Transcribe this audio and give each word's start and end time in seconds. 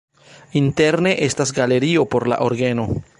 Interne 0.61 1.11
estas 1.27 1.51
galerio 1.61 2.07
por 2.15 2.27
la 2.33 2.39
orgeno. 2.51 2.89